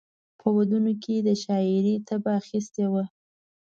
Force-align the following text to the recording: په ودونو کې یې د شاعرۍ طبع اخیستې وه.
په 0.39 0.47
ودونو 0.55 0.91
کې 1.01 1.11
یې 1.17 1.21
د 1.27 1.29
شاعرۍ 1.43 1.95
طبع 2.07 2.33
اخیستې 2.41 2.85
وه. 2.91 3.03